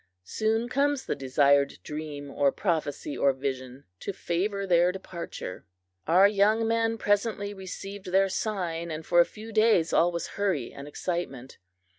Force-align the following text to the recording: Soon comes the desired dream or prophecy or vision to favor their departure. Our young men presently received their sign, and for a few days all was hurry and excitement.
Soon 0.23 0.67
comes 0.67 1.05
the 1.05 1.13
desired 1.13 1.77
dream 1.83 2.31
or 2.31 2.51
prophecy 2.51 3.15
or 3.15 3.31
vision 3.33 3.83
to 3.99 4.11
favor 4.13 4.65
their 4.65 4.91
departure. 4.91 5.67
Our 6.07 6.27
young 6.27 6.67
men 6.67 6.97
presently 6.97 7.53
received 7.53 8.07
their 8.07 8.27
sign, 8.29 8.89
and 8.89 9.05
for 9.05 9.19
a 9.21 9.25
few 9.25 9.51
days 9.51 9.93
all 9.93 10.11
was 10.11 10.29
hurry 10.41 10.73
and 10.73 10.87
excitement. 10.87 11.59